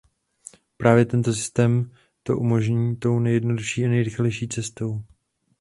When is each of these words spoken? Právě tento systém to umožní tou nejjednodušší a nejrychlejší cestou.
Právě 0.77 1.05
tento 1.05 1.33
systém 1.33 1.91
to 2.23 2.37
umožní 2.37 2.95
tou 2.95 3.19
nejjednodušší 3.19 3.85
a 3.85 3.89
nejrychlejší 3.89 4.47
cestou. 4.47 5.03